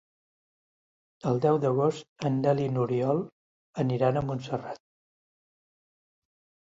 [1.31, 3.21] El deu d'agost en Nel i n'Oriol
[3.85, 4.85] aniran a Montserrat.